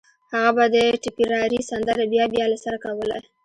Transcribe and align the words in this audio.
هغه 0.33 0.49
به 0.57 0.65
د 0.73 0.75
ټيپيراري 1.03 1.59
سندره 1.69 2.03
بيا 2.11 2.25
بيا 2.33 2.45
له 2.51 2.57
سره 2.63 2.77
کوله 2.85 3.17